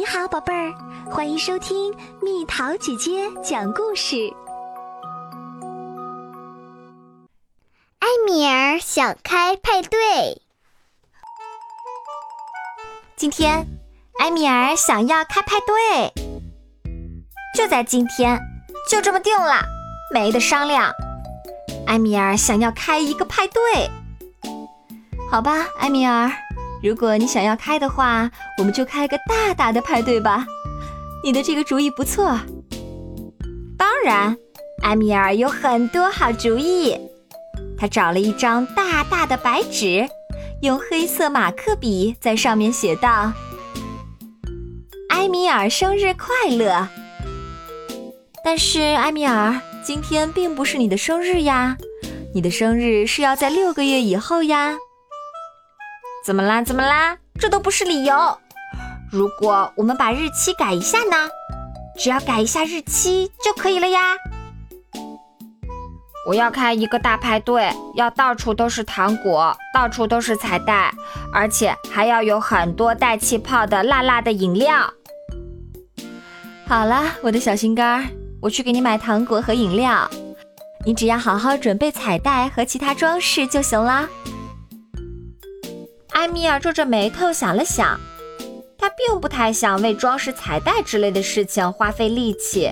[0.00, 0.72] 你好，宝贝儿，
[1.10, 4.32] 欢迎收听蜜桃姐姐讲故事。
[7.98, 10.40] 埃米尔想开派对。
[13.14, 13.66] 今天，
[14.20, 16.14] 埃米尔想要开派对，
[17.54, 18.40] 就在今天，
[18.88, 19.62] 就这么定了，
[20.14, 20.90] 没得商量。
[21.88, 23.90] 埃米尔想要开一个派对，
[25.30, 26.32] 好吧，埃米尔。
[26.82, 30.46] 如果你想要开的话，我们就开个大大的派对吧。
[31.22, 32.38] 你的这个主意不错。
[33.76, 34.36] 当然，
[34.82, 36.98] 埃米尔有很多好主意。
[37.76, 40.08] 他找了一张大大的白纸，
[40.62, 43.32] 用黑色马克笔在上面写道
[45.10, 46.88] ：“埃米尔生日快乐。”
[48.42, 51.76] 但是，埃米尔，今天并不是你的生日呀，
[52.34, 54.76] 你的生日是要在六个月以后呀。
[56.24, 56.62] 怎么啦？
[56.62, 57.16] 怎么啦？
[57.38, 58.14] 这都不是理由。
[59.10, 61.28] 如果我们把日期改一下呢？
[61.98, 64.00] 只要改一下日期就可以了呀。
[66.26, 70.92] 我要开一个大派对，要到处都是糖果，到处都是彩带，
[71.32, 74.92] 而且还要有很多带气泡的辣辣的饮料。
[76.66, 78.06] 好了，我的小心肝儿，
[78.42, 80.08] 我去给你买糖果和饮料。
[80.84, 84.08] 你只要好好准备彩带和其他装饰就行了。
[86.20, 87.98] 埃米尔皱着眉头想了想，
[88.76, 92.70] 他并不太想为装饰彩带之类的事情花费力气，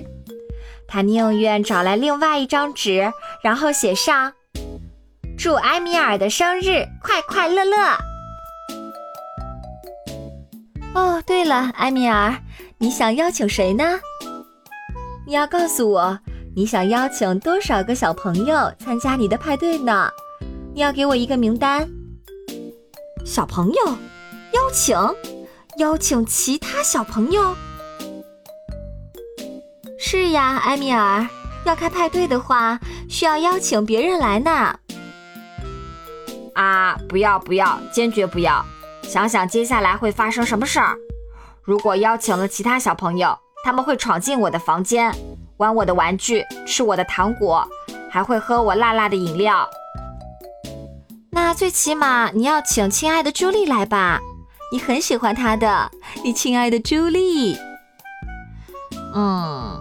[0.86, 3.10] 他宁愿找来另外一张纸，
[3.42, 4.34] 然后写上
[5.38, 7.96] “祝埃米尔的生日快快乐乐”。
[10.94, 12.36] 哦，对了，埃米尔，
[12.77, 13.98] 你想邀请谁呢？
[15.27, 16.18] 你要告诉我，
[16.55, 20.10] 你想邀请多少个小朋友参加你的派对呢？
[20.74, 21.88] 你要给我一个名单。
[23.24, 23.86] 小朋友，
[24.52, 24.97] 邀请，
[25.78, 27.55] 邀请其他小朋友。
[29.98, 31.27] 是呀，埃米尔，
[31.64, 34.79] 要开派对的话，需要邀请别人来呢。
[36.55, 38.64] 啊，不要不要，坚决不要！
[39.02, 40.96] 想想接下来会发生什么事儿。
[41.62, 45.12] 如果邀请了其他小朋友，他们会闯进我的房间，
[45.58, 47.68] 玩我的玩具，吃我的糖果，
[48.11, 49.68] 还会喝我辣辣的饮料。
[51.48, 54.20] 那最起码你要请亲爱的朱莉来吧，
[54.70, 55.91] 你很喜欢她的，
[56.23, 57.57] 你亲爱的朱莉。
[59.14, 59.81] 嗯，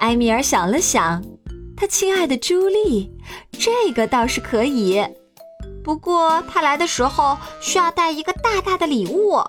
[0.00, 1.22] 埃米尔想了想，
[1.76, 3.08] 他亲爱的朱莉，
[3.52, 5.00] 这个倒是可以。
[5.84, 9.40] 不过他来的时候需要带一个大大的礼物，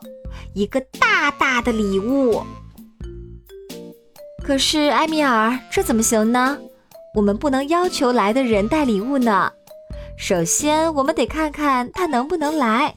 [0.54, 2.44] 一个大大的礼物。
[4.46, 6.60] 可是埃米尔，这怎么行呢？
[7.16, 9.52] 我们不能要求来的人带礼物呢。
[10.20, 12.94] 首先，我们得看看他能不能来。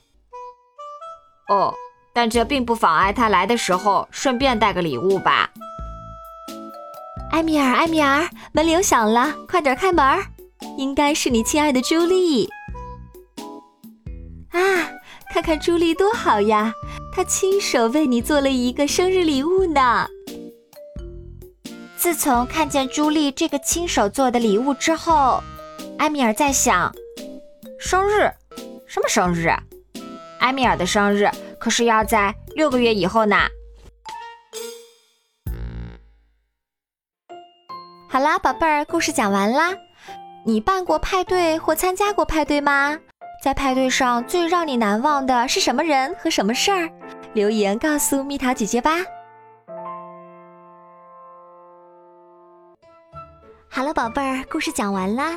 [1.49, 1.73] 哦，
[2.13, 5.49] 但这并不妨碍他来的时候顺便带个礼物吧。
[7.31, 10.05] 埃米尔，埃米尔，门铃响了，快点开门！
[10.77, 12.51] 应该是你亲爱的朱莉。
[14.51, 14.61] 啊，
[15.33, 16.75] 看看朱莉多好呀，
[17.15, 20.09] 她亲手为你做了一个生日礼物呢。
[21.97, 25.41] 自从看见朱莉这个亲手做的礼物之后，
[25.99, 26.93] 埃米尔在想。
[27.85, 28.31] 生日？
[28.87, 29.51] 什么生日？
[30.39, 31.29] 埃米尔的生日
[31.59, 33.37] 可是要在六个月以后呢。
[38.09, 39.75] 好啦，宝贝儿，故事讲完啦。
[40.47, 42.97] 你办过派对或参加过派对吗？
[43.43, 46.89] 在派对上最让你难忘的是什么人和什么事儿？
[47.35, 48.93] 留言告诉蜜桃姐姐吧。
[53.69, 55.37] 好了，宝贝儿，故事讲完啦。